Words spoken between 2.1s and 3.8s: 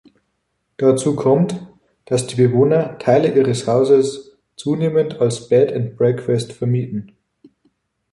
die Bewohner Teile ihres